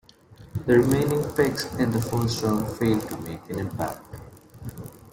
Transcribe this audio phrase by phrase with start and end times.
[0.65, 4.15] The remaining picks in the first round failed to make an impact.